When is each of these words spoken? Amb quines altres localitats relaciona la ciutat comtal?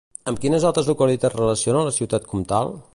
Amb 0.29 0.39
quines 0.45 0.65
altres 0.69 0.89
localitats 0.93 1.39
relaciona 1.41 1.87
la 1.91 1.95
ciutat 2.01 2.31
comtal? 2.35 2.79